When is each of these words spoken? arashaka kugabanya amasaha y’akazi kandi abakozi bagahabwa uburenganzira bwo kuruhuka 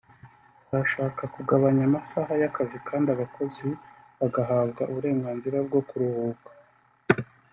arashaka 0.69 1.21
kugabanya 1.35 1.83
amasaha 1.89 2.31
y’akazi 2.41 2.77
kandi 2.87 3.07
abakozi 3.15 3.67
bagahabwa 4.19 4.81
uburenganzira 4.91 5.57
bwo 5.67 5.79
kuruhuka 5.89 6.49